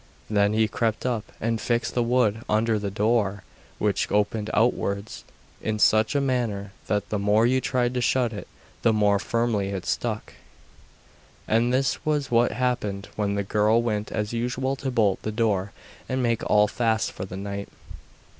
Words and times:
Then 0.31 0.53
he 0.53 0.67
crept 0.67 1.05
up 1.05 1.31
and 1.39 1.61
fixed 1.61 1.93
the 1.93 2.01
wood 2.01 2.41
under 2.49 2.79
the 2.79 2.89
door, 2.89 3.43
which 3.77 4.11
opened 4.11 4.49
outwards, 4.51 5.23
in 5.61 5.77
such 5.77 6.15
a 6.15 6.19
manner 6.19 6.71
that 6.87 7.09
the 7.09 7.19
more 7.19 7.45
you 7.45 7.61
tried 7.61 7.93
to 7.93 8.01
shut 8.01 8.33
it 8.33 8.47
the 8.81 8.93
more 8.93 9.19
firmly 9.19 9.69
it 9.69 9.85
stuck. 9.85 10.33
And 11.47 11.71
this 11.71 12.03
was 12.03 12.31
what 12.31 12.51
happened 12.51 13.09
when 13.15 13.35
the 13.35 13.43
girl 13.43 13.79
went 13.83 14.11
as 14.11 14.33
usual 14.33 14.75
to 14.77 14.89
bolt 14.89 15.21
the 15.21 15.31
door 15.31 15.71
and 16.09 16.23
make 16.23 16.43
all 16.49 16.67
fast 16.67 17.11
for 17.11 17.25
the 17.25 17.37
night. 17.37 17.69